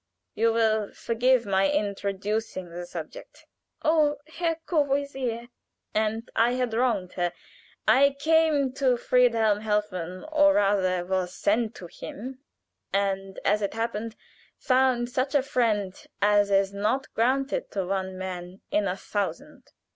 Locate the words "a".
15.35-15.43, 18.87-18.97